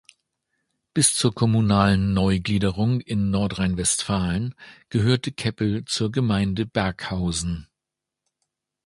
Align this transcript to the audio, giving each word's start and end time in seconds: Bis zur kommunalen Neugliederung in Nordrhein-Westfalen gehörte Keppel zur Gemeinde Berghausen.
Bis 0.95 1.13
zur 1.13 1.35
kommunalen 1.35 2.15
Neugliederung 2.15 3.01
in 3.01 3.29
Nordrhein-Westfalen 3.29 4.55
gehörte 4.89 5.31
Keppel 5.31 5.85
zur 5.85 6.11
Gemeinde 6.11 6.65
Berghausen. 6.65 7.67